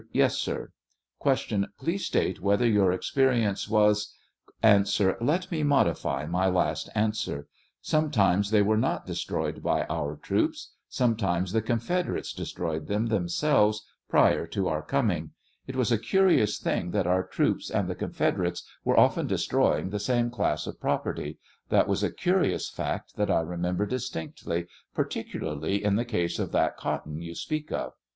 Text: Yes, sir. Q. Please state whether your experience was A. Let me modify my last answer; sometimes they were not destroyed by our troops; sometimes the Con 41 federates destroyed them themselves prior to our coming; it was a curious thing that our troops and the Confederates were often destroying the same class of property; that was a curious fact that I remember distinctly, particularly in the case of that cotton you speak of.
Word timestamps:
Yes, 0.11 0.35
sir. 0.39 0.71
Q. 1.21 1.67
Please 1.79 2.07
state 2.07 2.41
whether 2.41 2.65
your 2.67 2.91
experience 2.91 3.69
was 3.69 4.11
A. 4.63 4.83
Let 5.21 5.51
me 5.51 5.61
modify 5.61 6.25
my 6.25 6.47
last 6.47 6.89
answer; 6.95 7.45
sometimes 7.83 8.49
they 8.49 8.63
were 8.63 8.79
not 8.79 9.05
destroyed 9.05 9.61
by 9.61 9.83
our 9.91 10.15
troops; 10.15 10.71
sometimes 10.89 11.51
the 11.51 11.61
Con 11.61 11.77
41 11.77 11.79
federates 11.81 12.33
destroyed 12.33 12.87
them 12.87 13.05
themselves 13.09 13.85
prior 14.09 14.47
to 14.47 14.67
our 14.67 14.81
coming; 14.81 15.33
it 15.67 15.75
was 15.75 15.91
a 15.91 15.99
curious 15.99 16.57
thing 16.57 16.89
that 16.89 17.05
our 17.05 17.23
troops 17.23 17.69
and 17.69 17.87
the 17.87 17.93
Confederates 17.93 18.63
were 18.83 18.99
often 18.99 19.27
destroying 19.27 19.91
the 19.91 19.99
same 19.99 20.31
class 20.31 20.65
of 20.65 20.79
property; 20.81 21.37
that 21.69 21.87
was 21.87 22.01
a 22.01 22.09
curious 22.09 22.71
fact 22.71 23.17
that 23.17 23.29
I 23.29 23.41
remember 23.41 23.85
distinctly, 23.85 24.65
particularly 24.95 25.83
in 25.83 25.95
the 25.95 26.05
case 26.05 26.39
of 26.39 26.51
that 26.53 26.75
cotton 26.75 27.21
you 27.21 27.35
speak 27.35 27.71
of. 27.71 27.93